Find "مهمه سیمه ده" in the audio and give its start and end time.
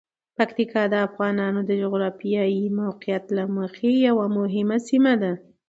4.37-5.33